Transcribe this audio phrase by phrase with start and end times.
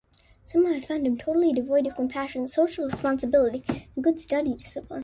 [0.47, 4.99] Somehow I found him totally devoid of compassion, social responsibility, and good study discipline.